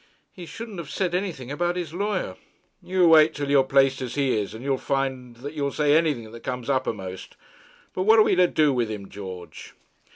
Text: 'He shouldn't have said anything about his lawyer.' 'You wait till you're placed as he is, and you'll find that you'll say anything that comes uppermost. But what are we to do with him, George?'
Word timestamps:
'He 0.33 0.47
shouldn't 0.47 0.79
have 0.79 0.89
said 0.89 1.13
anything 1.13 1.51
about 1.51 1.75
his 1.75 1.93
lawyer.' 1.93 2.35
'You 2.81 3.07
wait 3.07 3.35
till 3.35 3.51
you're 3.51 3.63
placed 3.63 4.01
as 4.01 4.15
he 4.15 4.35
is, 4.35 4.55
and 4.55 4.63
you'll 4.63 4.79
find 4.79 5.35
that 5.35 5.53
you'll 5.53 5.71
say 5.71 5.93
anything 5.95 6.31
that 6.31 6.39
comes 6.41 6.71
uppermost. 6.71 7.37
But 7.93 8.01
what 8.01 8.17
are 8.17 8.23
we 8.23 8.33
to 8.35 8.47
do 8.47 8.73
with 8.73 8.89
him, 8.89 9.09
George?' 9.09 9.75